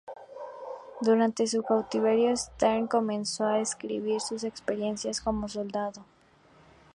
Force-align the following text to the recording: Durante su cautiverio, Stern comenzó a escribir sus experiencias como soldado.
Durante 1.01 1.45
su 1.45 1.61
cautiverio, 1.61 2.35
Stern 2.35 2.87
comenzó 2.87 3.45
a 3.45 3.59
escribir 3.59 4.19
sus 4.19 4.43
experiencias 4.43 5.21
como 5.21 5.47
soldado. 5.47 6.03